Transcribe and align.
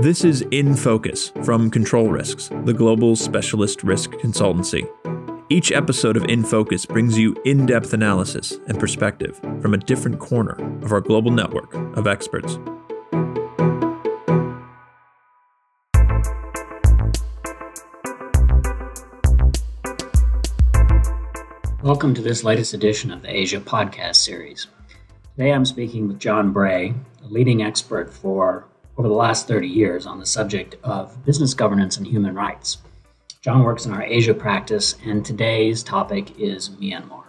This 0.00 0.24
is 0.24 0.40
In 0.50 0.76
Focus 0.76 1.28
from 1.44 1.70
Control 1.70 2.08
Risks, 2.08 2.48
the 2.64 2.72
global 2.72 3.14
specialist 3.14 3.84
risk 3.84 4.12
consultancy. 4.12 4.88
Each 5.50 5.72
episode 5.72 6.16
of 6.16 6.24
In 6.24 6.42
Focus 6.42 6.86
brings 6.86 7.18
you 7.18 7.36
in 7.44 7.66
depth 7.66 7.92
analysis 7.92 8.58
and 8.66 8.80
perspective 8.80 9.38
from 9.60 9.74
a 9.74 9.76
different 9.76 10.18
corner 10.18 10.56
of 10.82 10.92
our 10.92 11.02
global 11.02 11.30
network 11.30 11.74
of 11.98 12.06
experts. 12.06 12.56
Welcome 21.82 22.14
to 22.14 22.22
this 22.22 22.42
latest 22.42 22.72
edition 22.72 23.10
of 23.10 23.20
the 23.20 23.36
Asia 23.36 23.60
podcast 23.60 24.16
series. 24.16 24.68
Today 25.36 25.52
I'm 25.52 25.66
speaking 25.66 26.08
with 26.08 26.18
John 26.18 26.54
Bray, 26.54 26.94
a 27.22 27.26
leading 27.26 27.62
expert 27.62 28.10
for 28.10 28.64
over 29.00 29.08
the 29.08 29.14
last 29.14 29.48
30 29.48 29.66
years 29.66 30.04
on 30.04 30.20
the 30.20 30.26
subject 30.26 30.76
of 30.82 31.24
business 31.24 31.54
governance 31.54 31.96
and 31.96 32.06
human 32.06 32.34
rights. 32.34 32.76
John 33.40 33.62
works 33.62 33.86
in 33.86 33.94
our 33.94 34.02
Asia 34.02 34.34
practice, 34.34 34.94
and 35.06 35.24
today's 35.24 35.82
topic 35.82 36.38
is 36.38 36.68
Myanmar. 36.68 37.24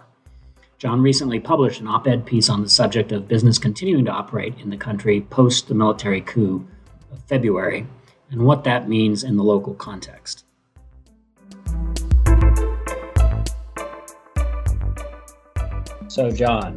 John 0.76 1.00
recently 1.00 1.40
published 1.40 1.80
an 1.80 1.88
op 1.88 2.06
ed 2.06 2.26
piece 2.26 2.50
on 2.50 2.62
the 2.62 2.68
subject 2.68 3.10
of 3.10 3.26
business 3.26 3.56
continuing 3.56 4.04
to 4.04 4.10
operate 4.10 4.54
in 4.60 4.68
the 4.68 4.76
country 4.76 5.22
post 5.22 5.66
the 5.66 5.74
military 5.74 6.20
coup 6.20 6.68
of 7.10 7.22
February 7.22 7.86
and 8.30 8.42
what 8.42 8.64
that 8.64 8.86
means 8.86 9.24
in 9.24 9.38
the 9.38 9.42
local 9.42 9.72
context. 9.72 10.44
So, 16.08 16.30
John, 16.30 16.74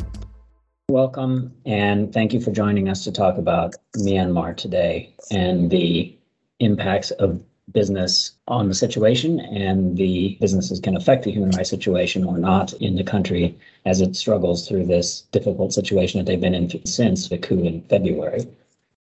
Welcome, 0.89 1.51
and 1.65 2.13
thank 2.13 2.31
you 2.31 2.39
for 2.39 2.51
joining 2.51 2.89
us 2.89 3.03
to 3.05 3.11
talk 3.11 3.39
about 3.39 3.73
Myanmar 3.97 4.55
today 4.55 5.15
and 5.31 5.71
the 5.71 6.15
impacts 6.59 7.09
of 7.09 7.41
business 7.71 8.33
on 8.47 8.67
the 8.67 8.75
situation 8.75 9.39
and 9.39 9.97
the 9.97 10.37
businesses 10.39 10.79
can 10.79 10.95
affect 10.95 11.23
the 11.23 11.31
human 11.31 11.49
rights 11.49 11.71
situation 11.71 12.23
or 12.23 12.37
not 12.37 12.71
in 12.73 12.95
the 12.95 13.03
country 13.03 13.57
as 13.85 13.99
it 13.99 14.15
struggles 14.15 14.67
through 14.67 14.85
this 14.85 15.21
difficult 15.31 15.73
situation 15.73 16.19
that 16.19 16.27
they've 16.27 16.39
been 16.39 16.53
in 16.53 16.85
since 16.85 17.29
the 17.29 17.39
coup 17.39 17.63
in 17.63 17.81
February. 17.89 18.47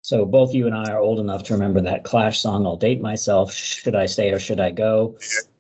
So 0.01 0.25
both 0.25 0.55
you 0.55 0.67
and 0.67 0.75
I 0.75 0.91
are 0.91 0.99
old 0.99 1.21
enough 1.21 1.43
to 1.45 1.53
remember 1.53 1.83
that 1.83 2.05
Clash 2.05 2.41
song, 2.41 2.65
I'll 2.65 2.79
date 2.79 3.03
myself, 3.03 3.53
should 3.53 3.95
I 3.95 4.07
stay 4.07 4.31
or 4.33 4.39
should 4.39 4.61
I 4.61 4.71
go? 4.71 5.19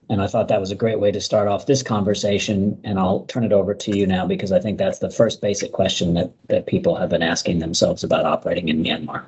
And 0.08 0.22
I 0.22 0.28
thought 0.28 0.48
that 0.48 0.60
was 0.60 0.70
a 0.70 0.76
great 0.76 1.00
way 1.00 1.10
to 1.10 1.20
start 1.20 1.48
off 1.48 1.66
this 1.66 1.82
conversation. 1.82 2.80
And 2.84 2.98
I'll 2.98 3.24
turn 3.24 3.44
it 3.44 3.52
over 3.52 3.74
to 3.74 3.96
you 3.96 4.06
now 4.06 4.26
because 4.26 4.52
I 4.52 4.60
think 4.60 4.78
that's 4.78 5.00
the 5.00 5.10
first 5.10 5.40
basic 5.40 5.72
question 5.72 6.14
that, 6.14 6.32
that 6.48 6.66
people 6.66 6.94
have 6.94 7.10
been 7.10 7.22
asking 7.22 7.58
themselves 7.58 8.04
about 8.04 8.24
operating 8.24 8.68
in 8.68 8.82
Myanmar. 8.82 9.24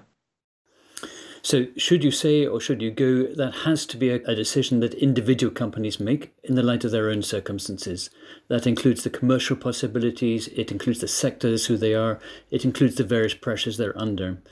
So, 1.43 1.67
should 1.77 2.05
you 2.05 2.11
say 2.11 2.47
or 2.47 2.61
should 2.61 2.83
you 2.83 2.91
go? 2.91 3.23
That 3.23 3.63
has 3.65 3.87
to 3.87 3.97
be 3.97 4.11
a, 4.11 4.17
a, 4.27 4.35
decision 4.35 4.81
that 4.81 4.95
individual 4.95 5.53
companies 5.53 6.01
make 6.01 6.35
in 6.43 6.57
the 6.57 6.63
light 6.63 6.85
of 6.85 6.91
their 6.91 7.09
own 7.09 7.23
circumstances. 7.23 8.11
That 8.49 8.67
includes 8.67 9.05
the 9.05 9.11
commercial 9.11 9.57
possibilities, 9.57 10.49
it 10.49 10.73
includes 10.73 11.01
the 11.01 11.09
sectors, 11.09 11.67
who 11.67 11.77
they 11.77 11.95
are, 11.95 12.19
it 12.51 12.65
includes 12.65 12.97
the 12.97 13.05
various 13.05 13.35
pressures 13.35 13.77
they're 13.77 13.99
under. 13.99 14.43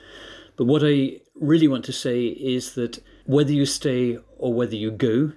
But 0.56 0.66
what 0.66 0.82
I 0.84 1.20
really 1.34 1.68
want 1.68 1.84
to 1.86 1.92
say 1.92 2.26
is 2.26 2.74
that 2.74 3.02
whether 3.26 3.52
you 3.52 3.66
stay 3.66 4.18
or 4.38 4.54
whether 4.54 4.76
you 4.76 4.90
go, 4.90 5.32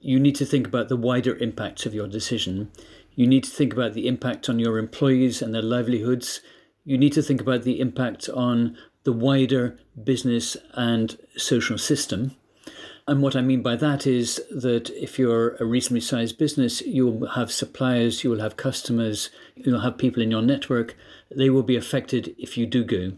you 0.00 0.18
need 0.18 0.34
to 0.36 0.46
think 0.46 0.66
about 0.66 0.88
the 0.88 0.96
wider 0.96 1.36
impacts 1.36 1.86
of 1.86 1.94
your 1.94 2.08
decision. 2.08 2.70
You 3.14 3.26
need 3.26 3.44
to 3.44 3.50
think 3.50 3.72
about 3.72 3.92
the 3.92 4.06
impact 4.06 4.48
on 4.48 4.58
your 4.58 4.78
employees 4.78 5.42
and 5.42 5.54
their 5.54 5.62
livelihoods. 5.62 6.40
You 6.84 6.96
need 6.96 7.12
to 7.12 7.22
think 7.22 7.40
about 7.40 7.62
the 7.62 7.80
impact 7.80 8.28
on 8.28 8.76
the 9.04 9.12
wider 9.12 9.78
business 10.02 10.56
and 10.74 11.18
social 11.36 11.78
system. 11.78 12.36
And 13.06 13.22
what 13.22 13.34
I 13.34 13.40
mean 13.40 13.62
by 13.62 13.76
that 13.76 14.06
is 14.06 14.40
that 14.50 14.90
if 14.90 15.18
you're 15.18 15.56
a 15.56 15.64
reasonably 15.64 16.00
sized 16.00 16.38
business, 16.38 16.80
you'll 16.82 17.26
have 17.30 17.50
suppliers, 17.50 18.22
you 18.22 18.30
will 18.30 18.40
have 18.40 18.56
customers, 18.56 19.30
you'll 19.56 19.80
have 19.80 19.98
people 19.98 20.22
in 20.22 20.30
your 20.30 20.42
network. 20.42 20.96
They 21.34 21.50
will 21.50 21.62
be 21.62 21.76
affected 21.76 22.34
if 22.38 22.56
you 22.56 22.66
do 22.66 22.84
go. 22.84 23.12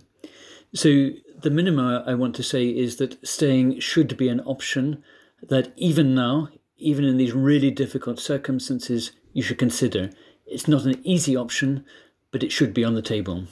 So, 0.74 1.10
the 1.42 1.50
minimum 1.50 2.04
I 2.06 2.14
want 2.14 2.36
to 2.36 2.42
say 2.42 2.68
is 2.68 2.96
that 2.96 3.26
staying 3.26 3.80
should 3.80 4.16
be 4.16 4.28
an 4.28 4.40
option, 4.40 5.02
that 5.42 5.72
even 5.76 6.14
now, 6.14 6.48
even 6.82 7.04
in 7.04 7.16
these 7.16 7.32
really 7.32 7.70
difficult 7.70 8.18
circumstances, 8.18 9.12
you 9.32 9.42
should 9.42 9.58
consider. 9.58 10.10
It's 10.46 10.68
not 10.68 10.84
an 10.84 11.00
easy 11.04 11.36
option, 11.36 11.84
but 12.30 12.42
it 12.42 12.52
should 12.52 12.74
be 12.74 12.84
on 12.84 12.94
the 12.94 13.02
table. 13.02 13.44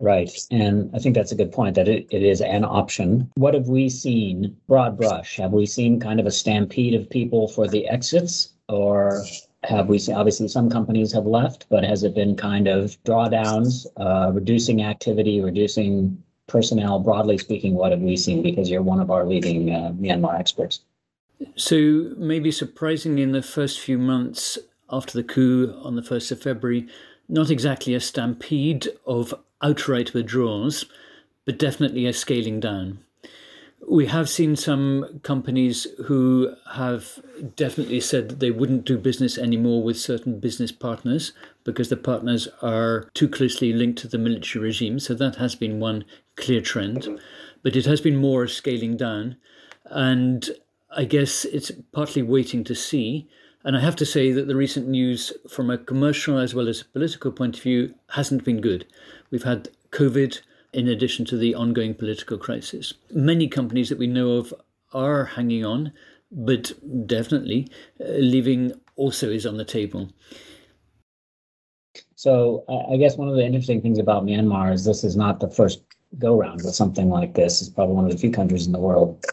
Right. 0.00 0.32
And 0.50 0.90
I 0.94 0.98
think 0.98 1.14
that's 1.14 1.30
a 1.30 1.36
good 1.36 1.52
point 1.52 1.76
that 1.76 1.86
it, 1.86 2.08
it 2.10 2.22
is 2.22 2.40
an 2.40 2.64
option. 2.64 3.30
What 3.34 3.54
have 3.54 3.68
we 3.68 3.88
seen, 3.88 4.56
broad 4.66 4.96
brush? 4.96 5.36
Have 5.36 5.52
we 5.52 5.64
seen 5.64 6.00
kind 6.00 6.18
of 6.18 6.26
a 6.26 6.30
stampede 6.30 6.94
of 6.94 7.08
people 7.08 7.46
for 7.46 7.68
the 7.68 7.86
exits? 7.88 8.52
Or 8.68 9.22
have 9.62 9.88
we 9.88 9.98
seen, 9.98 10.16
obviously, 10.16 10.48
some 10.48 10.68
companies 10.68 11.12
have 11.12 11.26
left, 11.26 11.66
but 11.68 11.84
has 11.84 12.02
it 12.02 12.16
been 12.16 12.34
kind 12.34 12.66
of 12.66 13.00
drawdowns, 13.04 13.86
uh, 13.96 14.32
reducing 14.32 14.82
activity, 14.82 15.40
reducing 15.40 16.20
personnel? 16.48 16.98
Broadly 16.98 17.38
speaking, 17.38 17.74
what 17.74 17.92
have 17.92 18.00
we 18.00 18.16
seen? 18.16 18.42
Because 18.42 18.68
you're 18.68 18.82
one 18.82 18.98
of 18.98 19.10
our 19.10 19.24
leading 19.24 19.72
uh, 19.72 19.92
Myanmar 19.92 20.36
experts. 20.36 20.80
So, 21.56 22.12
maybe 22.16 22.50
surprisingly, 22.50 23.22
in 23.22 23.32
the 23.32 23.42
first 23.42 23.80
few 23.80 23.98
months 23.98 24.58
after 24.90 25.16
the 25.16 25.24
coup 25.24 25.74
on 25.82 25.96
the 25.96 26.02
1st 26.02 26.32
of 26.32 26.42
February, 26.42 26.88
not 27.28 27.50
exactly 27.50 27.94
a 27.94 28.00
stampede 28.00 28.88
of 29.06 29.34
outright 29.62 30.12
withdrawals, 30.12 30.84
but 31.44 31.58
definitely 31.58 32.06
a 32.06 32.12
scaling 32.12 32.60
down. 32.60 32.98
We 33.88 34.06
have 34.06 34.28
seen 34.28 34.54
some 34.54 35.20
companies 35.24 35.88
who 36.04 36.54
have 36.74 37.18
definitely 37.56 38.00
said 38.00 38.28
that 38.28 38.38
they 38.38 38.52
wouldn't 38.52 38.84
do 38.84 38.96
business 38.96 39.36
anymore 39.36 39.82
with 39.82 39.98
certain 39.98 40.38
business 40.38 40.70
partners 40.70 41.32
because 41.64 41.88
the 41.88 41.96
partners 41.96 42.46
are 42.60 43.08
too 43.14 43.28
closely 43.28 43.72
linked 43.72 43.98
to 44.00 44.08
the 44.08 44.18
military 44.18 44.66
regime. 44.66 45.00
So 45.00 45.14
that 45.14 45.36
has 45.36 45.56
been 45.56 45.80
one 45.80 46.04
clear 46.36 46.60
trend. 46.60 47.08
But 47.62 47.74
it 47.74 47.86
has 47.86 48.00
been 48.00 48.16
more 48.16 48.44
a 48.44 48.48
scaling 48.48 48.96
down. 48.96 49.36
And 49.86 50.48
I 50.96 51.04
guess 51.04 51.44
it's 51.44 51.70
partly 51.92 52.22
waiting 52.22 52.64
to 52.64 52.74
see. 52.74 53.28
And 53.64 53.76
I 53.76 53.80
have 53.80 53.96
to 53.96 54.06
say 54.06 54.32
that 54.32 54.48
the 54.48 54.56
recent 54.56 54.88
news, 54.88 55.32
from 55.48 55.70
a 55.70 55.78
commercial 55.78 56.38
as 56.38 56.54
well 56.54 56.68
as 56.68 56.80
a 56.80 56.86
political 56.86 57.30
point 57.30 57.56
of 57.56 57.62
view, 57.62 57.94
hasn't 58.10 58.44
been 58.44 58.60
good. 58.60 58.86
We've 59.30 59.44
had 59.44 59.68
COVID 59.90 60.40
in 60.72 60.88
addition 60.88 61.24
to 61.26 61.36
the 61.36 61.54
ongoing 61.54 61.94
political 61.94 62.38
crisis. 62.38 62.94
Many 63.10 63.46
companies 63.46 63.88
that 63.88 63.98
we 63.98 64.06
know 64.06 64.32
of 64.32 64.52
are 64.92 65.24
hanging 65.24 65.64
on, 65.64 65.92
but 66.30 66.72
definitely 67.06 67.68
uh, 68.00 68.04
leaving 68.08 68.72
also 68.96 69.30
is 69.30 69.46
on 69.46 69.58
the 69.58 69.64
table. 69.64 70.10
So 72.14 72.64
I 72.92 72.96
guess 72.96 73.16
one 73.16 73.28
of 73.28 73.34
the 73.34 73.44
interesting 73.44 73.80
things 73.80 73.98
about 73.98 74.24
Myanmar 74.24 74.72
is 74.72 74.84
this 74.84 75.04
is 75.04 75.16
not 75.16 75.40
the 75.40 75.50
first 75.50 75.82
go 76.18 76.38
round 76.38 76.62
with 76.64 76.74
something 76.74 77.10
like 77.10 77.34
this. 77.34 77.60
It's 77.60 77.70
probably 77.70 77.94
one 77.94 78.04
of 78.04 78.12
the 78.12 78.18
few 78.18 78.30
countries 78.30 78.66
in 78.66 78.72
the 78.72 78.78
world 78.78 79.24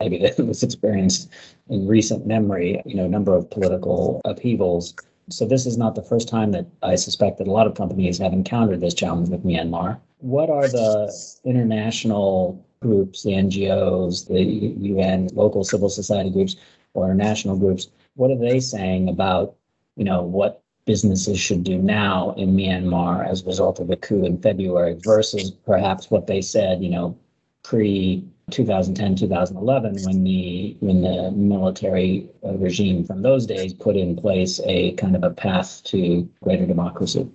maybe 0.00 0.18
that 0.18 0.38
was 0.46 0.62
experienced 0.62 1.30
in 1.68 1.86
recent 1.86 2.26
memory, 2.26 2.82
you 2.84 2.94
know, 2.94 3.06
number 3.06 3.34
of 3.34 3.50
political 3.50 4.20
upheavals. 4.24 4.94
So 5.30 5.46
this 5.46 5.66
is 5.66 5.76
not 5.76 5.94
the 5.94 6.02
first 6.02 6.28
time 6.28 6.52
that 6.52 6.66
I 6.82 6.94
suspect 6.94 7.38
that 7.38 7.48
a 7.48 7.52
lot 7.52 7.66
of 7.66 7.74
companies 7.74 8.18
have 8.18 8.32
encountered 8.32 8.80
this 8.80 8.94
challenge 8.94 9.28
with 9.28 9.44
Myanmar. 9.44 9.98
What 10.18 10.50
are 10.50 10.68
the 10.68 11.12
international 11.44 12.64
groups, 12.80 13.24
the 13.24 13.30
NGOs, 13.30 14.28
the 14.28 14.42
UN, 14.42 15.28
local 15.34 15.64
civil 15.64 15.88
society 15.88 16.30
groups, 16.30 16.56
or 16.94 17.12
national 17.14 17.56
groups? 17.56 17.88
What 18.14 18.30
are 18.30 18.38
they 18.38 18.60
saying 18.60 19.08
about, 19.08 19.56
you 19.96 20.04
know, 20.04 20.22
what 20.22 20.62
businesses 20.84 21.40
should 21.40 21.64
do 21.64 21.78
now 21.78 22.32
in 22.36 22.56
Myanmar 22.56 23.28
as 23.28 23.42
a 23.42 23.46
result 23.46 23.80
of 23.80 23.88
the 23.88 23.96
coup 23.96 24.24
in 24.24 24.40
February 24.40 24.96
versus 25.00 25.50
perhaps 25.50 26.10
what 26.10 26.28
they 26.28 26.40
said, 26.40 26.82
you 26.82 26.90
know, 26.90 27.18
pre 27.64 28.24
2010 28.50 29.16
2011 29.16 30.02
when 30.04 30.22
the 30.22 30.76
when 30.78 31.02
the 31.02 31.32
military 31.32 32.28
regime 32.44 33.04
from 33.04 33.22
those 33.22 33.44
days 33.44 33.74
put 33.74 33.96
in 33.96 34.14
place 34.14 34.60
a 34.64 34.92
kind 34.92 35.16
of 35.16 35.24
a 35.24 35.30
path 35.30 35.82
to 35.84 36.28
greater 36.44 36.64
democracy. 36.64 37.28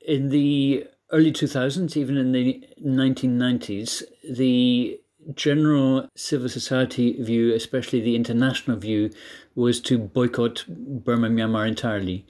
In 0.00 0.30
the 0.30 0.86
early 1.12 1.30
2000s 1.30 1.94
even 1.96 2.16
in 2.16 2.32
the 2.32 2.66
1990s 2.82 4.02
the 4.28 4.98
general 5.34 6.08
civil 6.16 6.48
society 6.48 7.20
view 7.22 7.54
especially 7.54 8.00
the 8.00 8.14
international 8.14 8.76
view 8.76 9.10
was 9.54 9.80
to 9.80 9.98
boycott 9.98 10.64
burma 10.68 11.28
myanmar 11.28 11.66
entirely 11.66 12.24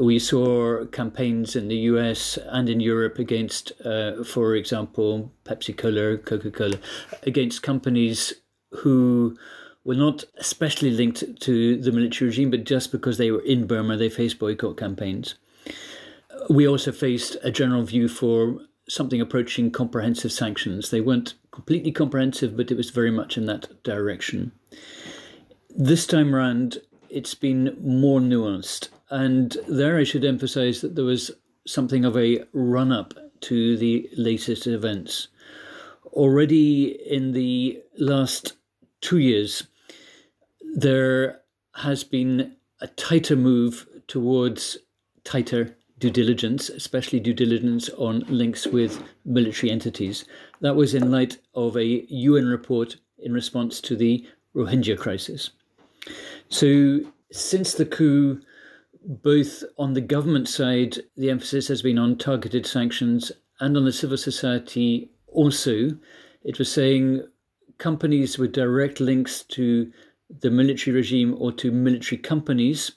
we 0.00 0.18
saw 0.18 0.84
campaigns 0.86 1.56
in 1.56 1.68
the 1.68 1.76
US 1.76 2.38
and 2.46 2.68
in 2.68 2.80
Europe 2.80 3.18
against, 3.18 3.72
uh, 3.84 4.22
for 4.24 4.54
example, 4.54 5.32
Pepsi 5.44 5.76
Cola, 5.76 6.18
Coca 6.18 6.50
Cola, 6.50 6.78
against 7.22 7.62
companies 7.62 8.34
who 8.70 9.36
were 9.84 9.94
not 9.94 10.24
especially 10.36 10.90
linked 10.90 11.24
to 11.40 11.76
the 11.78 11.92
military 11.92 12.28
regime, 12.28 12.50
but 12.50 12.64
just 12.64 12.92
because 12.92 13.16
they 13.16 13.30
were 13.30 13.44
in 13.44 13.66
Burma, 13.66 13.96
they 13.96 14.10
faced 14.10 14.38
boycott 14.38 14.76
campaigns. 14.76 15.34
We 16.48 16.68
also 16.68 16.92
faced 16.92 17.36
a 17.42 17.50
general 17.50 17.82
view 17.82 18.08
for 18.08 18.60
something 18.88 19.20
approaching 19.20 19.70
comprehensive 19.70 20.32
sanctions. 20.32 20.90
They 20.90 21.00
weren't 21.00 21.34
completely 21.50 21.92
comprehensive, 21.92 22.56
but 22.56 22.70
it 22.70 22.76
was 22.76 22.90
very 22.90 23.10
much 23.10 23.36
in 23.36 23.46
that 23.46 23.82
direction. 23.82 24.52
This 25.70 26.06
time 26.06 26.34
round, 26.34 26.78
it's 27.08 27.34
been 27.34 27.76
more 27.80 28.20
nuanced. 28.20 28.88
And 29.10 29.56
there 29.68 29.98
I 29.98 30.04
should 30.04 30.24
emphasize 30.24 30.80
that 30.80 30.94
there 30.94 31.04
was 31.04 31.30
something 31.66 32.04
of 32.04 32.16
a 32.16 32.44
run 32.52 32.92
up 32.92 33.14
to 33.42 33.76
the 33.76 34.08
latest 34.16 34.66
events. 34.66 35.28
Already 36.12 36.98
in 37.10 37.32
the 37.32 37.82
last 37.98 38.54
two 39.00 39.18
years, 39.18 39.64
there 40.74 41.40
has 41.74 42.04
been 42.04 42.56
a 42.80 42.86
tighter 42.86 43.36
move 43.36 43.86
towards 44.06 44.78
tighter 45.24 45.76
due 45.98 46.10
diligence, 46.10 46.68
especially 46.70 47.20
due 47.20 47.34
diligence 47.34 47.88
on 47.90 48.20
links 48.28 48.66
with 48.66 49.02
military 49.24 49.70
entities. 49.70 50.24
That 50.60 50.76
was 50.76 50.94
in 50.94 51.10
light 51.10 51.38
of 51.54 51.76
a 51.76 52.04
UN 52.08 52.46
report 52.46 52.96
in 53.18 53.32
response 53.32 53.80
to 53.82 53.96
the 53.96 54.26
Rohingya 54.54 54.98
crisis. 54.98 55.50
So, 56.48 57.00
since 57.32 57.74
the 57.74 57.86
coup, 57.86 58.40
both 59.04 59.62
on 59.78 59.94
the 59.94 60.00
government 60.00 60.48
side, 60.48 60.98
the 61.16 61.30
emphasis 61.30 61.68
has 61.68 61.82
been 61.82 61.98
on 61.98 62.18
targeted 62.18 62.66
sanctions, 62.66 63.32
and 63.60 63.76
on 63.76 63.84
the 63.84 63.92
civil 63.92 64.16
society 64.16 65.10
also. 65.28 65.90
It 66.42 66.58
was 66.58 66.72
saying 66.72 67.22
companies 67.78 68.38
with 68.38 68.52
direct 68.52 69.00
links 69.00 69.42
to 69.50 69.92
the 70.40 70.50
military 70.50 70.94
regime 70.96 71.36
or 71.38 71.52
to 71.52 71.70
military 71.70 72.18
companies, 72.18 72.92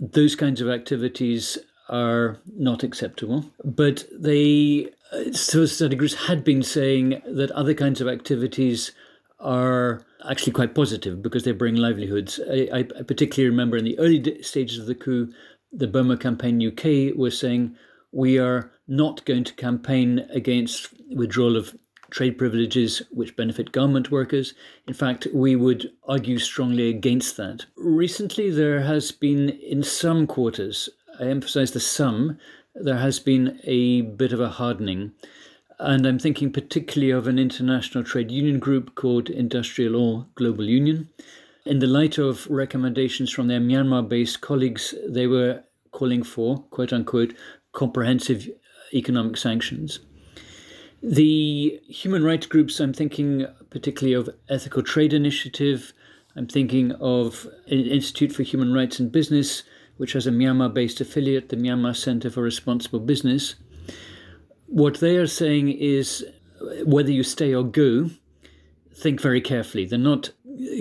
those 0.00 0.34
kinds 0.34 0.60
of 0.60 0.68
activities 0.68 1.58
are 1.88 2.38
not 2.56 2.82
acceptable. 2.82 3.44
But 3.64 4.04
they, 4.12 4.90
to 5.12 5.66
some 5.66 5.88
degrees, 5.88 6.14
had 6.14 6.44
been 6.44 6.62
saying 6.62 7.22
that 7.26 7.50
other 7.52 7.74
kinds 7.74 8.00
of 8.00 8.08
activities 8.08 8.92
are 9.38 10.02
actually 10.28 10.52
quite 10.52 10.74
positive 10.74 11.22
because 11.22 11.44
they 11.44 11.52
bring 11.52 11.76
livelihoods. 11.76 12.40
I, 12.50 12.68
I 12.72 12.82
particularly 12.82 13.50
remember 13.50 13.76
in 13.76 13.84
the 13.84 13.98
early 13.98 14.42
stages 14.42 14.78
of 14.78 14.86
the 14.86 14.94
coup, 14.94 15.32
the 15.72 15.86
Burma 15.86 16.16
Campaign 16.16 16.66
UK 16.66 17.16
was 17.16 17.38
saying, 17.38 17.76
we 18.12 18.38
are 18.38 18.72
not 18.88 19.24
going 19.24 19.44
to 19.44 19.54
campaign 19.54 20.26
against 20.30 20.88
withdrawal 21.10 21.56
of 21.56 21.76
trade 22.10 22.38
privileges 22.38 23.02
which 23.10 23.36
benefit 23.36 23.72
government 23.72 24.10
workers. 24.10 24.54
In 24.86 24.94
fact, 24.94 25.26
we 25.34 25.56
would 25.56 25.90
argue 26.08 26.38
strongly 26.38 26.88
against 26.88 27.36
that. 27.36 27.66
Recently, 27.76 28.50
there 28.50 28.80
has 28.80 29.12
been, 29.12 29.50
in 29.50 29.82
some 29.82 30.26
quarters, 30.26 30.88
I 31.20 31.24
emphasize 31.24 31.72
the 31.72 31.80
some, 31.80 32.38
there 32.80 32.98
has 32.98 33.18
been 33.18 33.60
a 33.64 34.02
bit 34.02 34.32
of 34.32 34.40
a 34.40 34.48
hardening. 34.48 35.12
And 35.78 36.06
I'm 36.06 36.18
thinking 36.18 36.52
particularly 36.52 37.10
of 37.10 37.26
an 37.26 37.38
international 37.38 38.04
trade 38.04 38.30
union 38.30 38.58
group 38.58 38.94
called 38.94 39.26
IndustriALL 39.26 40.26
Global 40.34 40.64
Union. 40.64 41.08
In 41.64 41.80
the 41.80 41.86
light 41.86 42.16
of 42.16 42.46
recommendations 42.48 43.30
from 43.32 43.48
their 43.48 43.60
Myanmar 43.60 44.08
based 44.08 44.40
colleagues, 44.40 44.94
they 45.06 45.26
were 45.26 45.64
calling 45.90 46.22
for, 46.22 46.58
quote 46.70 46.92
unquote, 46.92 47.34
comprehensive 47.72 48.48
economic 48.94 49.36
sanctions. 49.36 50.00
The 51.02 51.80
human 51.88 52.24
rights 52.24 52.46
groups, 52.46 52.80
I'm 52.80 52.92
thinking 52.92 53.46
particularly 53.70 54.14
of 54.14 54.30
Ethical 54.48 54.82
Trade 54.82 55.12
Initiative, 55.12 55.92
I'm 56.34 56.46
thinking 56.46 56.92
of 56.92 57.46
Institute 57.66 58.32
for 58.32 58.42
Human 58.42 58.72
Rights 58.72 58.98
and 58.98 59.12
Business, 59.12 59.62
which 59.96 60.12
has 60.12 60.26
a 60.26 60.30
Myanmar 60.30 60.72
based 60.72 61.00
affiliate, 61.00 61.48
the 61.48 61.56
Myanmar 61.56 61.96
Center 61.96 62.30
for 62.30 62.42
Responsible 62.42 63.00
Business. 63.00 63.54
What 64.66 65.00
they 65.00 65.16
are 65.16 65.26
saying 65.26 65.70
is 65.72 66.24
whether 66.84 67.10
you 67.10 67.22
stay 67.22 67.54
or 67.54 67.64
go, 67.64 68.10
think 68.94 69.20
very 69.20 69.40
carefully. 69.40 69.86
They're 69.86 69.98
not 69.98 70.30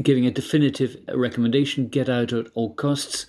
giving 0.02 0.26
a 0.26 0.32
definitive 0.32 0.98
recommendation, 1.14 1.88
get 1.88 2.10
out 2.10 2.34
at 2.34 2.48
all 2.54 2.74
costs, 2.74 3.26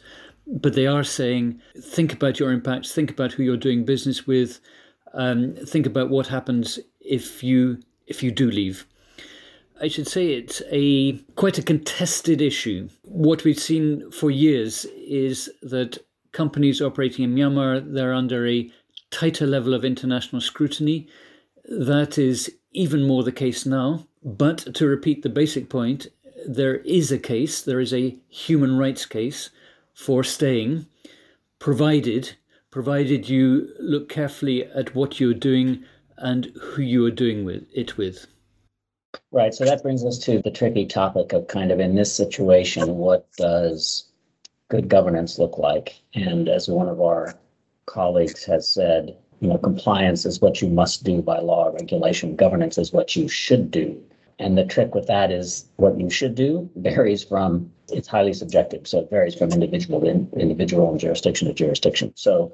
but 0.46 0.74
they 0.74 0.86
are 0.86 1.04
saying 1.04 1.60
think 1.80 2.12
about 2.12 2.38
your 2.38 2.52
impacts, 2.52 2.92
think 2.92 3.10
about 3.10 3.32
who 3.32 3.42
you're 3.42 3.56
doing 3.56 3.84
business 3.84 4.26
with, 4.26 4.60
um, 5.14 5.54
think 5.54 5.86
about 5.86 6.10
what 6.10 6.28
happens 6.28 6.78
if 7.00 7.42
you 7.42 7.78
if 8.06 8.22
you 8.22 8.30
do 8.30 8.50
leave. 8.50 8.86
I 9.80 9.88
should 9.88 10.08
say 10.08 10.32
it's 10.32 10.62
a 10.70 11.12
quite 11.34 11.58
a 11.58 11.62
contested 11.62 12.40
issue. 12.40 12.88
What 13.02 13.44
we've 13.44 13.58
seen 13.58 14.10
for 14.10 14.30
years 14.30 14.86
is 14.96 15.50
that 15.62 15.98
companies 16.32 16.80
operating 16.80 17.24
in 17.24 17.34
Myanmar 17.34 17.92
they're 17.92 18.14
under 18.14 18.46
a 18.46 18.70
tighter 19.10 19.46
level 19.46 19.74
of 19.74 19.84
international 19.84 20.40
scrutiny. 20.40 21.08
That 21.64 22.18
is 22.18 22.50
even 22.72 23.06
more 23.06 23.22
the 23.22 23.32
case 23.32 23.66
now. 23.66 24.06
But 24.22 24.74
to 24.74 24.86
repeat 24.86 25.22
the 25.22 25.28
basic 25.28 25.68
point, 25.68 26.08
there 26.46 26.76
is 26.76 27.12
a 27.12 27.18
case, 27.18 27.62
there 27.62 27.80
is 27.80 27.92
a 27.92 28.16
human 28.28 28.78
rights 28.78 29.06
case 29.06 29.50
for 29.94 30.24
staying, 30.24 30.86
provided 31.58 32.36
provided 32.76 33.26
you 33.26 33.72
look 33.80 34.06
carefully 34.06 34.62
at 34.64 34.94
what 34.94 35.18
you're 35.18 35.32
doing 35.32 35.82
and 36.18 36.52
who 36.60 36.82
you 36.82 37.06
are 37.06 37.10
doing 37.10 37.42
with 37.42 37.66
it 37.72 37.96
with. 37.96 38.26
Right. 39.32 39.52
So 39.52 39.64
that 39.64 39.82
brings 39.82 40.04
us 40.04 40.18
to 40.20 40.40
the 40.40 40.50
tricky 40.50 40.86
topic 40.86 41.32
of 41.32 41.48
kind 41.48 41.70
of 41.72 41.80
in 41.80 41.94
this 41.94 42.14
situation, 42.14 42.96
what 42.96 43.28
does 43.36 44.10
good 44.68 44.88
governance 44.88 45.38
look 45.38 45.58
like? 45.58 46.00
And 46.14 46.48
as 46.48 46.68
one 46.68 46.88
of 46.88 47.00
our 47.00 47.34
colleagues 47.86 48.44
has 48.44 48.68
said, 48.68 49.16
you 49.40 49.48
know, 49.48 49.58
compliance 49.58 50.24
is 50.24 50.40
what 50.40 50.62
you 50.62 50.68
must 50.68 51.04
do 51.04 51.20
by 51.20 51.38
law, 51.40 51.68
regulation, 51.68 52.36
governance 52.36 52.78
is 52.78 52.92
what 52.92 53.14
you 53.16 53.28
should 53.28 53.70
do. 53.70 54.02
And 54.38 54.56
the 54.56 54.64
trick 54.64 54.94
with 54.94 55.06
that 55.06 55.30
is 55.30 55.66
what 55.76 55.98
you 55.98 56.10
should 56.10 56.34
do 56.34 56.70
varies 56.76 57.22
from, 57.24 57.70
it's 57.90 58.08
highly 58.08 58.32
subjective. 58.32 58.86
So 58.86 59.00
it 59.00 59.10
varies 59.10 59.34
from 59.34 59.50
individual 59.50 60.00
to 60.00 60.08
individual 60.08 60.90
and 60.90 61.00
jurisdiction 61.00 61.48
to 61.48 61.54
jurisdiction. 61.54 62.12
So 62.16 62.52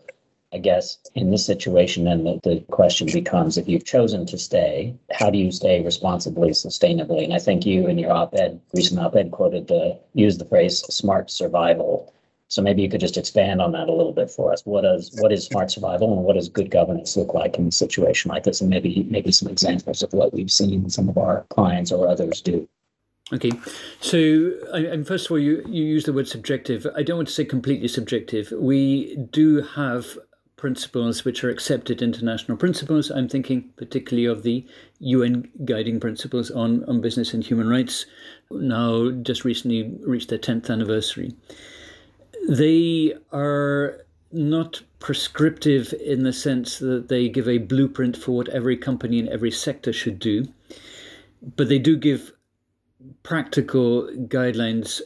I 0.53 0.59
guess 0.59 0.99
in 1.15 1.31
this 1.31 1.47
situation, 1.47 2.05
then 2.05 2.25
the, 2.25 2.41
the 2.43 2.61
question 2.71 3.09
becomes 3.11 3.57
if 3.57 3.69
you've 3.69 3.85
chosen 3.85 4.27
to 4.27 4.37
stay, 4.37 4.95
how 5.11 5.31
do 5.31 5.39
you 5.39 5.51
stay 5.51 5.83
responsibly, 5.83 6.51
sustainably? 6.51 7.25
And 7.25 7.33
I 7.33 7.39
think 7.39 7.65
you 7.65 7.87
in 7.87 7.99
your 7.99 8.13
op 8.13 8.35
ed, 8.35 8.61
recent 8.75 9.01
op 9.01 9.17
ed 9.17 9.31
quoted 9.31 9.69
the, 9.69 9.99
use 10.13 10.37
the 10.37 10.45
phrase 10.45 10.81
smart 10.95 11.31
survival. 11.31 12.13
So 12.49 12.61
maybe 12.61 12.83
you 12.83 12.91
could 12.91 13.01
just 13.01 13.17
expand 13.17 13.63
on 13.63 13.73
that 13.73 13.89
a 13.89 13.93
little 13.93 14.13
bit 14.13 14.31
for 14.31 14.53
us. 14.53 14.61
What 14.67 14.85
is 14.85 15.11
what 15.23 15.33
is 15.33 15.47
smart 15.47 15.71
survival 15.71 16.13
and 16.13 16.23
what 16.23 16.35
does 16.37 16.51
good 16.51 16.71
governance 16.71 17.17
look 17.17 17.33
like 17.33 17.57
in 17.57 17.69
a 17.69 17.73
situation 17.73 18.29
like 18.29 18.43
this? 18.43 18.61
And 18.61 18.69
maybe 18.69 19.07
maybe 19.09 19.33
some 19.33 19.49
examples 19.49 20.03
of 20.03 20.13
what 20.13 20.35
we've 20.35 20.51
seen 20.51 20.91
some 20.91 21.09
of 21.09 21.17
our 21.17 21.47
clients 21.49 21.91
or 21.91 22.07
others 22.07 22.43
do. 22.43 22.69
Okay, 23.33 23.53
so 24.01 24.53
and 24.75 25.07
first 25.07 25.25
of 25.27 25.31
all, 25.31 25.39
you 25.39 25.65
you 25.67 25.83
use 25.83 26.05
the 26.05 26.13
word 26.13 26.29
subjective. 26.29 26.87
I 26.95 27.03
don't 27.03 27.17
want 27.17 27.29
to 27.29 27.35
say 27.35 27.47
completely 27.47 27.89
subjective. 27.89 28.53
We 28.53 29.17
do 29.31 29.63
have 29.63 30.19
principles 30.63 31.25
which 31.25 31.43
are 31.45 31.51
accepted 31.51 32.01
international 32.01 32.57
principles. 32.57 33.11
I'm 33.11 33.29
thinking 33.29 33.71
particularly 33.77 34.27
of 34.27 34.45
the 34.45 34.65
UN 35.01 35.51
guiding 35.65 35.99
principles 36.01 36.51
on, 36.51 36.85
on 36.85 37.01
business 37.01 37.35
and 37.35 37.45
human 37.45 37.69
rights, 37.69 38.07
now 38.51 39.11
just 39.11 39.45
recently 39.45 39.95
reached 40.07 40.31
their 40.31 40.39
10th 40.39 40.71
anniversary 40.71 41.33
they 42.49 43.15
are 43.33 44.05
not 44.33 44.83
prescriptive 44.99 45.93
in 46.05 46.23
the 46.23 46.33
sense 46.33 46.79
that 46.79 47.09
they 47.09 47.29
give 47.29 47.49
a 47.49 47.59
blueprint 47.59 48.17
for 48.17 48.33
what 48.33 48.49
every 48.49 48.77
company 48.77 49.19
in 49.19 49.29
every 49.29 49.51
sector 49.51 49.93
should 49.93 50.19
do, 50.19 50.45
but 51.57 51.69
they 51.69 51.79
do 51.79 51.97
give 51.97 52.33
practical 53.23 54.09
guidelines, 54.29 55.01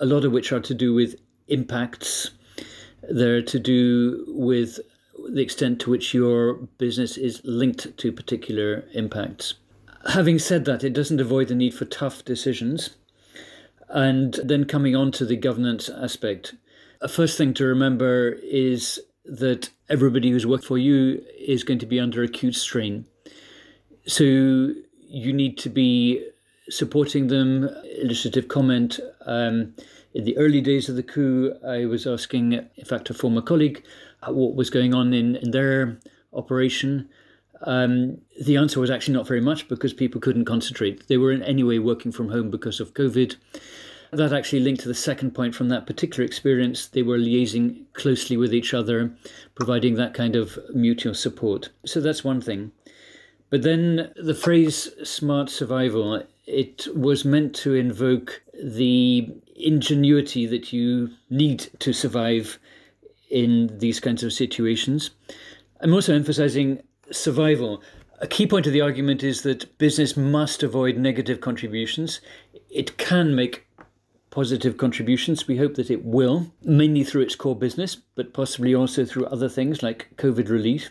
a 0.00 0.06
lot 0.06 0.24
of 0.24 0.32
which 0.32 0.52
are 0.52 0.60
to 0.60 0.74
do 0.74 0.92
with 0.92 1.14
impacts. 1.48 2.30
They're 3.02 3.42
to 3.42 3.58
do 3.58 4.24
with 4.28 4.80
the 5.34 5.42
extent 5.42 5.80
to 5.80 5.90
which 5.90 6.14
your 6.14 6.54
business 6.78 7.16
is 7.16 7.40
linked 7.44 7.98
to 7.98 8.12
particular 8.12 8.84
impacts. 8.94 9.54
Having 10.12 10.38
said 10.38 10.64
that, 10.66 10.84
it 10.84 10.92
doesn't 10.92 11.20
avoid 11.20 11.48
the 11.48 11.56
need 11.56 11.74
for 11.74 11.86
tough 11.86 12.24
decisions. 12.24 12.90
And 13.88 14.34
then 14.44 14.64
coming 14.64 14.94
on 14.94 15.10
to 15.12 15.24
the 15.24 15.36
governance 15.36 15.88
aspect, 15.88 16.54
a 17.00 17.08
first 17.08 17.36
thing 17.36 17.52
to 17.54 17.64
remember 17.64 18.38
is 18.44 19.00
that 19.24 19.70
everybody 19.88 20.30
who's 20.30 20.46
worked 20.46 20.64
for 20.64 20.78
you 20.78 21.24
is 21.36 21.64
going 21.64 21.80
to 21.80 21.86
be 21.86 21.98
under 21.98 22.22
acute 22.22 22.54
strain. 22.54 23.06
So 24.06 24.22
you 24.22 25.32
need 25.32 25.58
to 25.58 25.68
be 25.68 26.28
supporting 26.68 27.26
them. 27.26 27.68
Illustrative 28.00 28.46
comment. 28.46 29.00
Um, 29.26 29.74
in 30.14 30.24
the 30.24 30.36
early 30.36 30.60
days 30.60 30.88
of 30.88 30.94
the 30.94 31.02
coup, 31.02 31.54
I 31.66 31.86
was 31.86 32.06
asking, 32.06 32.52
in 32.52 32.84
fact, 32.84 33.10
a 33.10 33.14
former 33.14 33.42
colleague, 33.42 33.82
what 34.28 34.54
was 34.54 34.70
going 34.70 34.94
on 34.94 35.12
in, 35.12 35.36
in 35.36 35.50
their 35.50 35.98
operation. 36.32 37.08
Um, 37.62 38.18
the 38.42 38.56
answer 38.56 38.80
was 38.80 38.90
actually 38.90 39.14
not 39.14 39.26
very 39.26 39.40
much 39.40 39.68
because 39.68 39.92
people 39.92 40.20
couldn't 40.20 40.44
concentrate. 40.44 41.06
They 41.08 41.16
were 41.16 41.32
in 41.32 41.42
any 41.42 41.62
way 41.62 41.78
working 41.78 42.12
from 42.12 42.28
home 42.28 42.50
because 42.50 42.80
of 42.80 42.94
COVID. 42.94 43.36
That 44.12 44.32
actually 44.32 44.60
linked 44.60 44.82
to 44.82 44.88
the 44.88 44.94
second 44.94 45.32
point 45.32 45.54
from 45.54 45.70
that 45.70 45.86
particular 45.86 46.24
experience. 46.24 46.86
They 46.86 47.02
were 47.02 47.18
liaising 47.18 47.84
closely 47.94 48.36
with 48.36 48.54
each 48.54 48.72
other, 48.72 49.12
providing 49.54 49.94
that 49.94 50.14
kind 50.14 50.36
of 50.36 50.58
mutual 50.72 51.14
support. 51.14 51.70
So 51.84 52.00
that's 52.00 52.22
one 52.22 52.40
thing. 52.40 52.70
But 53.50 53.62
then 53.62 54.12
the 54.16 54.34
phrase 54.34 54.90
smart 55.08 55.50
survival, 55.50 56.22
it 56.46 56.86
was 56.94 57.24
meant 57.24 57.54
to 57.56 57.74
invoke 57.74 58.42
the 58.62 59.32
ingenuity 59.56 60.46
that 60.46 60.72
you 60.72 61.10
need 61.30 61.70
to 61.80 61.92
survive 61.92 62.58
in 63.30 63.78
these 63.78 64.00
kinds 64.00 64.22
of 64.22 64.32
situations. 64.32 65.10
I'm 65.80 65.92
also 65.92 66.14
emphasizing 66.14 66.82
survival. 67.10 67.82
A 68.20 68.26
key 68.26 68.46
point 68.46 68.66
of 68.66 68.72
the 68.72 68.80
argument 68.80 69.22
is 69.22 69.42
that 69.42 69.76
business 69.78 70.16
must 70.16 70.62
avoid 70.62 70.96
negative 70.96 71.40
contributions. 71.40 72.20
It 72.70 72.96
can 72.96 73.34
make 73.34 73.66
positive 74.30 74.76
contributions. 74.76 75.46
We 75.46 75.58
hope 75.58 75.74
that 75.74 75.90
it 75.90 76.04
will, 76.04 76.52
mainly 76.62 77.04
through 77.04 77.22
its 77.22 77.36
core 77.36 77.56
business, 77.56 77.94
but 77.94 78.32
possibly 78.32 78.74
also 78.74 79.04
through 79.04 79.26
other 79.26 79.48
things 79.48 79.82
like 79.82 80.10
COVID 80.16 80.48
relief. 80.48 80.90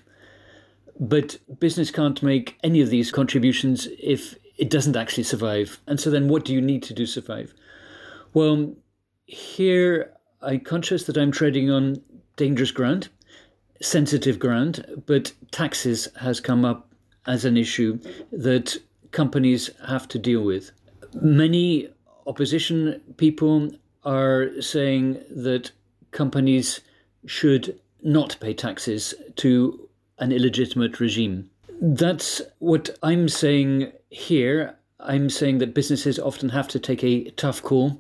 But 1.00 1.38
business 1.60 1.92
can't 1.92 2.22
make 2.24 2.58
any 2.63 2.82
of 2.82 2.90
these 2.90 3.12
contributions 3.12 3.88
if 4.00 4.36
it 4.58 4.70
doesn't 4.70 4.96
actually 4.96 5.24
survive. 5.24 5.80
And 5.88 6.00
so 6.00 6.10
then 6.10 6.28
what 6.28 6.46
do 6.46 6.54
you 6.54 6.62
need 6.62 6.84
to 6.84 6.94
do 6.94 7.06
survive? 7.06 7.54
Well, 8.34 8.75
here 9.25 10.13
I'm 10.42 10.60
conscious 10.60 11.06
that 11.06 11.18
I'm 11.18 11.32
treading 11.32 11.70
on 11.70 12.02
dangerous 12.36 12.72
ground, 12.72 13.10
sensitive 13.82 14.40
ground, 14.40 15.04
but 15.06 15.34
taxes 15.52 16.08
has 16.22 16.40
come 16.40 16.66
up 16.66 16.94
as 17.25 17.46
an 17.46 17.58
issue 17.58 18.00
that 18.32 18.78
companies 19.12 19.70
have 19.88 20.08
to 20.10 20.20
deal 20.20 20.44
with. 20.44 20.72
Many 21.22 21.90
opposition 22.25 23.02
people 23.18 23.72
are 24.04 24.50
saying 24.62 25.24
that 25.30 25.72
companies 26.12 26.82
should 27.25 27.80
not 28.02 28.38
pay 28.40 28.54
taxes 28.54 29.13
to 29.38 29.88
an 30.20 30.32
illegitimate 30.32 31.00
regime. 31.00 31.50
That's 31.82 32.42
what 32.60 32.98
I'm 33.02 33.28
saying 33.30 33.92
here. 34.10 34.75
I'm 35.00 35.30
saying 35.30 35.58
that 35.58 35.74
businesses 35.74 36.20
often 36.20 36.50
have 36.50 36.68
to 36.70 36.80
take 36.80 37.04
a 37.04 37.30
tough 37.32 37.62
call. 37.62 38.00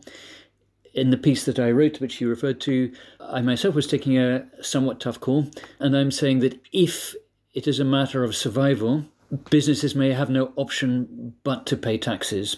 In 0.93 1.09
the 1.09 1.17
piece 1.17 1.45
that 1.45 1.59
I 1.59 1.71
wrote, 1.71 1.99
which 1.99 2.21
you 2.21 2.29
referred 2.29 2.61
to, 2.61 2.91
I 3.19 3.41
myself 3.41 3.73
was 3.73 3.87
taking 3.87 4.17
a 4.17 4.45
somewhat 4.61 4.99
tough 4.99 5.19
call. 5.19 5.47
And 5.79 5.97
I'm 5.97 6.11
saying 6.11 6.39
that 6.39 6.59
if 6.71 7.15
it 7.53 7.67
is 7.67 7.79
a 7.79 7.85
matter 7.85 8.23
of 8.23 8.35
survival, 8.35 9.05
businesses 9.49 9.95
may 9.95 10.11
have 10.11 10.29
no 10.29 10.53
option 10.55 11.33
but 11.43 11.65
to 11.67 11.77
pay 11.77 11.97
taxes. 11.97 12.57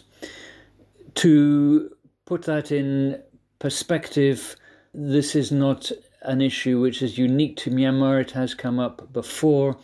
To 1.15 1.95
put 2.25 2.43
that 2.43 2.71
in 2.71 3.21
perspective, 3.59 4.55
this 4.93 5.35
is 5.35 5.51
not 5.51 5.91
an 6.23 6.41
issue 6.41 6.81
which 6.81 7.01
is 7.01 7.17
unique 7.17 7.55
to 7.57 7.69
Myanmar. 7.69 8.19
It 8.19 8.31
has 8.31 8.53
come 8.53 8.79
up 8.79 9.13
before 9.13 9.77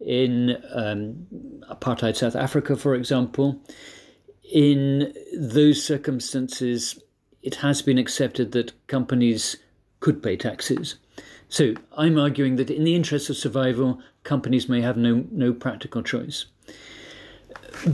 in 0.00 0.56
um, 0.74 1.26
apartheid 1.70 2.16
South 2.16 2.36
Africa, 2.36 2.76
for 2.76 2.94
example. 2.94 3.60
In 4.52 5.14
those 5.36 5.82
circumstances, 5.82 7.02
it 7.46 7.54
has 7.56 7.80
been 7.80 7.96
accepted 7.96 8.50
that 8.52 8.72
companies 8.88 9.56
could 10.00 10.20
pay 10.20 10.36
taxes. 10.36 10.96
So 11.48 11.74
I'm 11.96 12.18
arguing 12.18 12.56
that 12.56 12.70
in 12.70 12.82
the 12.82 12.96
interest 12.96 13.30
of 13.30 13.36
survival, 13.36 14.00
companies 14.24 14.68
may 14.68 14.80
have 14.80 14.96
no, 14.96 15.24
no 15.30 15.52
practical 15.52 16.02
choice. 16.02 16.46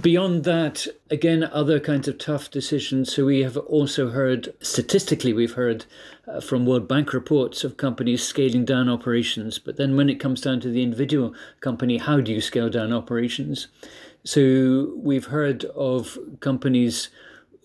Beyond 0.00 0.44
that, 0.44 0.86
again, 1.10 1.44
other 1.44 1.78
kinds 1.78 2.08
of 2.08 2.16
tough 2.16 2.50
decisions. 2.50 3.12
So 3.14 3.26
we 3.26 3.40
have 3.40 3.58
also 3.58 4.08
heard, 4.08 4.54
statistically, 4.60 5.34
we've 5.34 5.52
heard 5.52 5.84
uh, 6.26 6.40
from 6.40 6.64
World 6.64 6.88
Bank 6.88 7.12
reports 7.12 7.62
of 7.62 7.76
companies 7.76 8.22
scaling 8.22 8.64
down 8.64 8.88
operations. 8.88 9.58
But 9.58 9.76
then 9.76 9.96
when 9.96 10.08
it 10.08 10.20
comes 10.20 10.40
down 10.40 10.60
to 10.60 10.70
the 10.70 10.82
individual 10.82 11.34
company, 11.60 11.98
how 11.98 12.20
do 12.20 12.32
you 12.32 12.40
scale 12.40 12.70
down 12.70 12.90
operations? 12.92 13.68
So 14.24 14.94
we've 14.96 15.26
heard 15.26 15.64
of 15.74 16.16
companies 16.40 17.10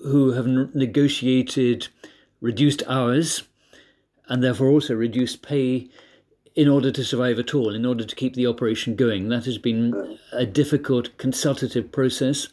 who 0.04 0.32
have 0.32 0.48
negotiated 0.48 1.88
reduced 2.42 2.84
hours 2.88 3.44
and 4.28 4.44
therefore 4.44 4.68
also 4.68 4.94
reduced 4.94 5.42
pay 5.42 5.90
in 6.56 6.68
order 6.68 6.92
to 6.92 7.04
survive 7.04 7.38
at 7.38 7.54
all, 7.54 7.74
in 7.74 7.86
order 7.86 8.04
to 8.04 8.16
keep 8.16 8.34
the 8.34 8.48
operation 8.48 8.96
going. 8.96 9.30
That 9.30 9.46
has 9.46 9.58
been 9.58 10.18
a 10.34 10.46
difficult 10.46 11.16
consultative 11.18 11.92
process, 11.92 12.48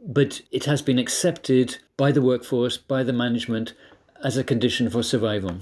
but 0.00 0.40
it 0.50 0.64
has 0.64 0.80
been 0.80 0.98
accepted 0.98 1.78
by 1.96 2.10
the 2.10 2.22
workforce, 2.22 2.78
by 2.78 3.02
the 3.02 3.12
management, 3.12 3.74
as 4.22 4.36
a 4.38 4.44
condition 4.44 4.88
for 4.88 5.02
survival. 5.02 5.58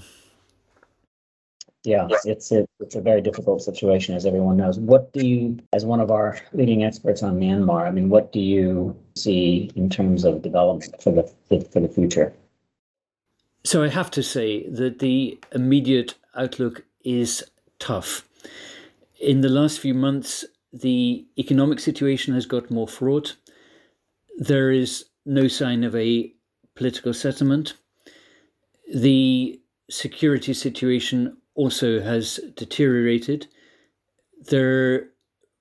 Yeah, 1.83 2.07
it's 2.23 2.53
a, 2.53 2.65
it's 2.79 2.95
a 2.95 3.01
very 3.01 3.21
difficult 3.21 3.61
situation, 3.61 4.15
as 4.15 4.25
everyone 4.25 4.55
knows. 4.55 4.79
What 4.79 5.11
do 5.11 5.27
you, 5.27 5.59
as 5.73 5.85
one 5.85 5.99
of 5.99 6.09
our 6.09 6.39
leading 6.53 6.85
experts 6.85 7.21
on 7.21 7.37
Myanmar, 7.37 7.85
I 7.85 7.91
mean, 7.91 8.07
what 8.07 8.31
do 8.31 8.39
you 8.39 8.95
see 9.15 9.71
in 9.75 9.89
terms 9.89 10.23
of 10.23 10.41
development 10.41 11.01
for 11.01 11.11
the 11.11 11.23
for 11.71 11.79
the 11.79 11.87
future? 11.87 12.33
So 13.63 13.83
I 13.83 13.87
have 13.87 14.11
to 14.11 14.23
say 14.23 14.67
that 14.69 14.99
the 14.99 15.39
immediate 15.53 16.15
outlook 16.35 16.83
is 17.03 17.43
tough. 17.79 18.27
In 19.19 19.41
the 19.41 19.49
last 19.49 19.79
few 19.79 19.93
months, 19.93 20.43
the 20.73 21.25
economic 21.37 21.79
situation 21.79 22.33
has 22.33 22.45
got 22.45 22.71
more 22.71 22.87
fraught. 22.87 23.35
There 24.37 24.71
is 24.71 25.05
no 25.25 25.47
sign 25.47 25.83
of 25.83 25.95
a 25.95 26.33
political 26.75 27.13
settlement. 27.13 27.75
The 28.93 29.61
security 29.89 30.53
situation 30.53 31.37
also 31.55 32.01
has 32.01 32.39
deteriorated. 32.55 33.47
Their 34.49 35.09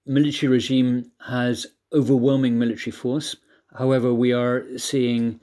military 0.07 0.51
regime 0.51 1.13
has 1.21 1.67
overwhelming 1.93 2.59
military 2.59 2.93
force. 2.93 3.37
However, 3.79 4.13
we 4.13 4.33
are 4.33 4.67
seeing, 4.79 5.41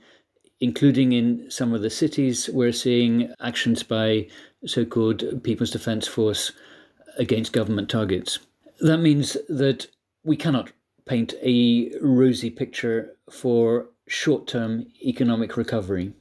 including 0.60 1.12
in 1.12 1.50
some 1.50 1.74
of 1.74 1.82
the 1.82 1.90
cities, 1.90 2.48
we're 2.52 2.72
seeing 2.72 3.32
actions 3.40 3.82
by 3.82 4.28
so 4.66 4.84
called 4.84 5.42
People's 5.42 5.70
Defense 5.70 6.06
Force 6.06 6.52
against 7.18 7.52
government 7.52 7.88
targets. 7.88 8.38
That 8.80 8.98
means 8.98 9.36
that 9.48 9.86
we 10.22 10.36
cannot 10.36 10.72
paint 11.06 11.34
a 11.42 11.92
rosy 12.00 12.50
picture 12.50 13.16
for 13.30 13.88
short 14.06 14.46
term 14.46 14.86
economic 15.02 15.56
recovery. 15.56 16.12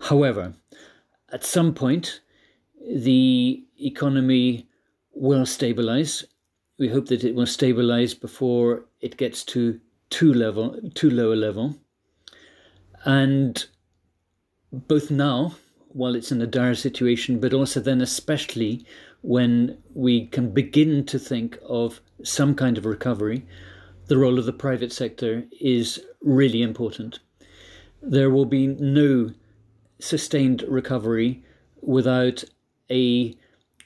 However, 0.00 0.54
at 1.32 1.44
some 1.44 1.74
point, 1.74 2.20
the 2.80 3.64
economy 3.80 4.66
will 5.12 5.46
stabilize. 5.46 6.24
We 6.78 6.88
hope 6.88 7.06
that 7.06 7.24
it 7.24 7.34
will 7.34 7.46
stabilize 7.46 8.14
before 8.14 8.86
it 9.00 9.16
gets 9.16 9.44
to 9.44 9.80
too 10.10 10.32
level, 10.32 10.78
too 10.94 11.10
low 11.10 11.32
a 11.32 11.34
level. 11.34 11.76
And 13.04 13.64
both 14.72 15.10
now, 15.10 15.56
while 15.88 16.14
it's 16.14 16.30
in 16.30 16.42
a 16.42 16.46
dire 16.46 16.74
situation, 16.74 17.40
but 17.40 17.54
also 17.54 17.80
then 17.80 18.00
especially 18.00 18.84
when 19.22 19.78
we 19.94 20.26
can 20.26 20.52
begin 20.52 21.04
to 21.06 21.18
think 21.18 21.58
of 21.66 22.00
some 22.22 22.54
kind 22.54 22.78
of 22.78 22.86
recovery, 22.86 23.46
the 24.06 24.18
role 24.18 24.38
of 24.38 24.46
the 24.46 24.52
private 24.52 24.92
sector 24.92 25.44
is 25.60 26.00
really 26.20 26.62
important. 26.62 27.20
There 28.02 28.30
will 28.30 28.44
be 28.44 28.66
no 28.66 29.32
sustained 30.00 30.62
recovery 30.62 31.44
without 31.80 32.44
a 32.90 33.36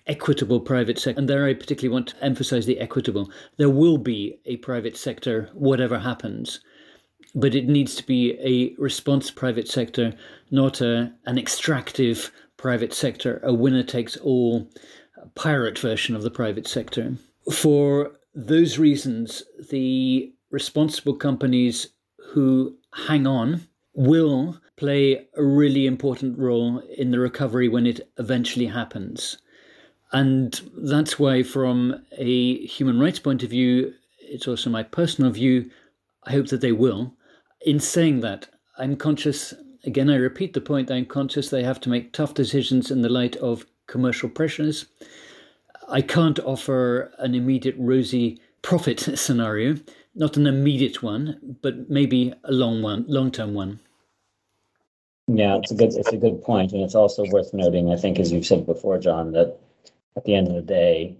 equitable 0.06 0.60
private 0.60 0.98
sector 0.98 1.18
and 1.18 1.28
there 1.28 1.46
i 1.46 1.54
particularly 1.54 1.92
want 1.92 2.08
to 2.08 2.24
emphasize 2.24 2.66
the 2.66 2.80
equitable 2.80 3.30
there 3.56 3.70
will 3.70 3.98
be 3.98 4.38
a 4.44 4.56
private 4.58 4.96
sector 4.96 5.48
whatever 5.54 5.98
happens 5.98 6.60
but 7.34 7.54
it 7.54 7.66
needs 7.66 7.96
to 7.96 8.06
be 8.06 8.38
a 8.40 8.80
response 8.80 9.30
private 9.30 9.68
sector 9.68 10.12
not 10.50 10.80
a, 10.80 11.12
an 11.26 11.38
extractive 11.38 12.30
private 12.56 12.92
sector 12.92 13.40
a 13.42 13.52
winner 13.52 13.82
takes 13.82 14.16
all 14.18 14.68
pirate 15.34 15.78
version 15.78 16.14
of 16.14 16.22
the 16.22 16.30
private 16.30 16.66
sector. 16.66 17.16
For 17.52 18.12
those 18.34 18.78
reasons, 18.78 19.42
the 19.70 20.32
responsible 20.50 21.14
companies 21.14 21.88
who 22.32 22.76
hang 23.06 23.26
on 23.26 23.66
will 23.94 24.60
play 24.76 25.28
a 25.36 25.42
really 25.42 25.86
important 25.86 26.38
role 26.38 26.80
in 26.96 27.10
the 27.10 27.20
recovery 27.20 27.68
when 27.68 27.86
it 27.86 28.00
eventually 28.18 28.66
happens. 28.66 29.38
And 30.14 30.60
that's 30.76 31.18
why, 31.18 31.42
from 31.42 32.00
a 32.16 32.64
human 32.66 33.00
rights 33.00 33.18
point 33.18 33.42
of 33.42 33.50
view, 33.50 33.92
it's 34.20 34.46
also 34.46 34.70
my 34.70 34.84
personal 34.84 35.32
view, 35.32 35.68
I 36.22 36.30
hope 36.30 36.46
that 36.48 36.60
they 36.60 36.70
will. 36.70 37.12
In 37.66 37.80
saying 37.80 38.20
that, 38.20 38.46
I'm 38.78 38.94
conscious, 38.94 39.52
again, 39.84 40.08
I 40.08 40.14
repeat 40.14 40.52
the 40.52 40.60
point, 40.60 40.88
I'm 40.88 41.04
conscious 41.04 41.50
they 41.50 41.64
have 41.64 41.80
to 41.80 41.88
make 41.88 42.12
tough 42.12 42.32
decisions 42.32 42.92
in 42.92 43.02
the 43.02 43.08
light 43.08 43.34
of 43.36 43.66
commercial 43.88 44.28
pressures. 44.28 44.86
I 45.88 46.00
can't 46.00 46.38
offer 46.38 47.12
an 47.18 47.34
immediate 47.34 47.76
rosy 47.76 48.40
profit 48.62 49.00
scenario, 49.18 49.74
not 50.14 50.36
an 50.36 50.46
immediate 50.46 51.02
one, 51.02 51.56
but 51.60 51.90
maybe 51.90 52.32
a 52.44 52.52
long 52.52 52.82
one, 52.82 53.04
long-term 53.08 53.52
one. 53.52 53.80
Yeah, 55.26 55.56
it's 55.56 55.72
a 55.72 55.74
good 55.74 55.94
it's 55.94 56.12
a 56.12 56.18
good 56.18 56.42
point, 56.42 56.72
and 56.72 56.82
it's 56.82 56.94
also 56.94 57.24
worth 57.30 57.54
noting. 57.54 57.90
I 57.90 57.96
think, 57.96 58.20
as 58.20 58.30
you've 58.30 58.44
said 58.44 58.66
before, 58.66 58.98
John, 58.98 59.32
that 59.32 59.58
at 60.16 60.24
the 60.24 60.34
end 60.34 60.48
of 60.48 60.54
the 60.54 60.62
day, 60.62 61.16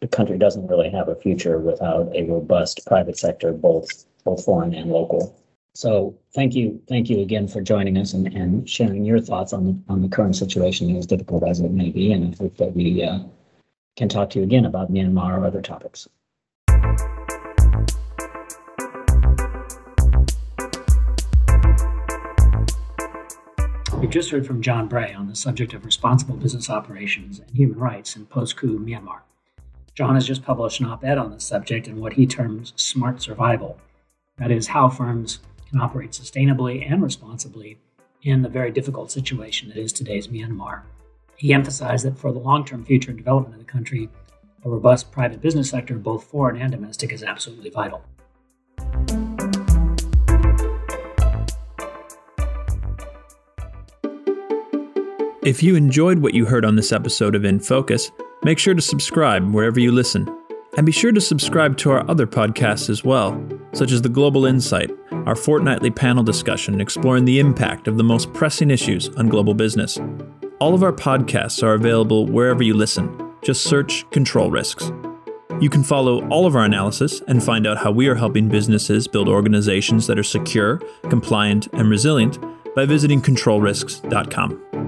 the 0.00 0.08
country 0.08 0.38
doesn't 0.38 0.66
really 0.66 0.90
have 0.90 1.08
a 1.08 1.14
future 1.16 1.58
without 1.58 2.14
a 2.14 2.24
robust 2.24 2.86
private 2.86 3.18
sector, 3.18 3.52
both 3.52 4.04
both 4.24 4.44
foreign 4.44 4.74
and 4.74 4.90
local. 4.90 5.38
So 5.74 6.16
thank 6.34 6.54
you, 6.54 6.80
thank 6.88 7.08
you 7.10 7.20
again 7.20 7.46
for 7.46 7.60
joining 7.60 7.98
us 7.98 8.14
and, 8.14 8.26
and 8.28 8.68
sharing 8.68 9.04
your 9.04 9.20
thoughts 9.20 9.52
on 9.52 9.64
the 9.64 9.92
on 9.92 10.02
the 10.02 10.08
current 10.08 10.36
situation, 10.36 10.94
as 10.96 11.06
difficult 11.06 11.44
as 11.44 11.60
it 11.60 11.70
may 11.70 11.90
be, 11.90 12.12
and 12.12 12.34
I 12.34 12.36
hope 12.42 12.56
that 12.58 12.74
we 12.74 13.02
uh, 13.02 13.20
can 13.96 14.08
talk 14.08 14.30
to 14.30 14.38
you 14.38 14.44
again 14.44 14.66
about 14.66 14.92
Myanmar 14.92 15.38
or 15.38 15.44
other 15.44 15.62
topics. 15.62 16.08
We've 24.06 24.12
just 24.12 24.30
heard 24.30 24.46
from 24.46 24.62
John 24.62 24.86
Bray 24.86 25.12
on 25.12 25.26
the 25.26 25.34
subject 25.34 25.74
of 25.74 25.84
responsible 25.84 26.36
business 26.36 26.70
operations 26.70 27.40
and 27.40 27.50
human 27.50 27.76
rights 27.76 28.14
in 28.14 28.24
post 28.26 28.56
coup 28.56 28.78
Myanmar. 28.78 29.22
John 29.96 30.14
has 30.14 30.24
just 30.24 30.44
published 30.44 30.78
an 30.78 30.86
op 30.86 31.04
ed 31.04 31.18
on 31.18 31.32
this 31.32 31.42
subject 31.42 31.88
in 31.88 31.98
what 31.98 32.12
he 32.12 32.24
terms 32.24 32.72
smart 32.76 33.20
survival. 33.20 33.80
That 34.38 34.52
is, 34.52 34.68
how 34.68 34.88
firms 34.90 35.40
can 35.68 35.80
operate 35.80 36.12
sustainably 36.12 36.88
and 36.88 37.02
responsibly 37.02 37.78
in 38.22 38.42
the 38.42 38.48
very 38.48 38.70
difficult 38.70 39.10
situation 39.10 39.70
that 39.70 39.76
is 39.76 39.92
today's 39.92 40.28
Myanmar. 40.28 40.82
He 41.34 41.52
emphasized 41.52 42.04
that 42.06 42.16
for 42.16 42.30
the 42.30 42.38
long 42.38 42.64
term 42.64 42.84
future 42.84 43.10
and 43.10 43.18
development 43.18 43.56
of 43.56 43.66
the 43.66 43.72
country, 43.72 44.08
a 44.64 44.70
robust 44.70 45.10
private 45.10 45.42
business 45.42 45.70
sector, 45.70 45.96
both 45.96 46.22
foreign 46.22 46.62
and 46.62 46.70
domestic, 46.70 47.12
is 47.12 47.24
absolutely 47.24 47.70
vital. 47.70 48.04
If 55.46 55.62
you 55.62 55.76
enjoyed 55.76 56.18
what 56.18 56.34
you 56.34 56.44
heard 56.44 56.64
on 56.64 56.74
this 56.74 56.90
episode 56.90 57.36
of 57.36 57.44
In 57.44 57.60
Focus, 57.60 58.10
make 58.42 58.58
sure 58.58 58.74
to 58.74 58.82
subscribe 58.82 59.48
wherever 59.54 59.78
you 59.78 59.92
listen. 59.92 60.28
And 60.76 60.84
be 60.84 60.90
sure 60.90 61.12
to 61.12 61.20
subscribe 61.20 61.76
to 61.76 61.92
our 61.92 62.10
other 62.10 62.26
podcasts 62.26 62.90
as 62.90 63.04
well, 63.04 63.40
such 63.72 63.92
as 63.92 64.02
The 64.02 64.08
Global 64.08 64.44
Insight, 64.44 64.90
our 65.24 65.36
fortnightly 65.36 65.92
panel 65.92 66.24
discussion 66.24 66.80
exploring 66.80 67.26
the 67.26 67.38
impact 67.38 67.86
of 67.86 67.96
the 67.96 68.02
most 68.02 68.32
pressing 68.32 68.72
issues 68.72 69.08
on 69.10 69.28
global 69.28 69.54
business. 69.54 70.00
All 70.58 70.74
of 70.74 70.82
our 70.82 70.92
podcasts 70.92 71.62
are 71.62 71.74
available 71.74 72.26
wherever 72.26 72.64
you 72.64 72.74
listen. 72.74 73.16
Just 73.42 73.62
search 73.62 74.04
Control 74.10 74.50
Risks. 74.50 74.90
You 75.60 75.70
can 75.70 75.84
follow 75.84 76.26
all 76.26 76.46
of 76.46 76.56
our 76.56 76.64
analysis 76.64 77.22
and 77.28 77.40
find 77.40 77.68
out 77.68 77.78
how 77.78 77.92
we 77.92 78.08
are 78.08 78.16
helping 78.16 78.48
businesses 78.48 79.06
build 79.06 79.28
organizations 79.28 80.08
that 80.08 80.18
are 80.18 80.24
secure, 80.24 80.78
compliant, 81.08 81.68
and 81.72 81.88
resilient 81.88 82.40
by 82.74 82.84
visiting 82.84 83.22
controlrisks.com. 83.22 84.85